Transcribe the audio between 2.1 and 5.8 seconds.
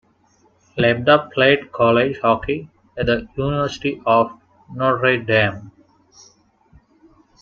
hockey at the University of Notre Dame.